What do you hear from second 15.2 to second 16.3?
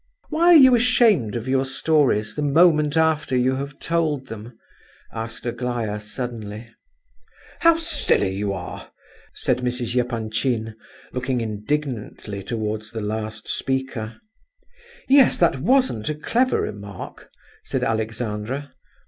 that wasn't a